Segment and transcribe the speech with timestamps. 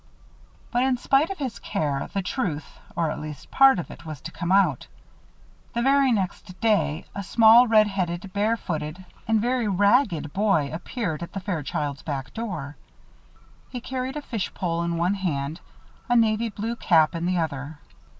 [0.71, 4.19] But, in spite of his care, the truth, or at least part of it, was
[4.21, 4.87] to come out.
[5.75, 11.33] The very next day, a small red headed, barefooted, and very ragged boy appeared at
[11.33, 12.77] the Fairchilds' back door.
[13.69, 15.59] He carried a fish pole in one hand,
[16.09, 17.77] a navy blue cap in the other.